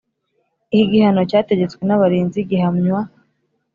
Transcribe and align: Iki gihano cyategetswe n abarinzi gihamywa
Iki 0.73 0.85
gihano 0.91 1.21
cyategetswe 1.29 1.81
n 1.85 1.91
abarinzi 1.95 2.39
gihamywa 2.49 3.01